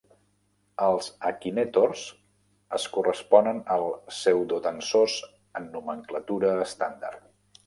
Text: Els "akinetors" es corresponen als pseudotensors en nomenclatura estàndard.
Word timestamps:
Els 0.85 1.09
"akinetors" 1.29 2.05
es 2.77 2.87
corresponen 2.95 3.61
als 3.77 3.93
pseudotensors 4.17 5.19
en 5.61 5.69
nomenclatura 5.77 6.57
estàndard. 6.69 7.31